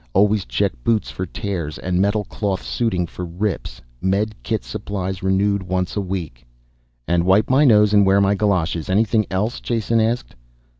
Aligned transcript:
Always 0.13 0.45
check 0.45 0.71
boots 0.83 1.11
for 1.11 1.27
tears 1.27 1.77
and 1.77 1.99
metalcloth 2.01 2.63
suiting 2.63 3.05
for 3.05 3.23
rips. 3.23 3.81
Medikit 4.01 4.63
supplies 4.63 5.21
renewed 5.21 5.61
once 5.61 5.95
a 5.95 6.01
week." 6.01 6.43
"And 7.07 7.23
wipe 7.23 7.51
my 7.51 7.65
nose 7.65 7.93
and 7.93 8.03
wear 8.03 8.19
my 8.19 8.33
galoshes. 8.33 8.89
Anything 8.89 9.27
else?" 9.29 9.59
Jason 9.59 9.99
asked. 10.01 10.33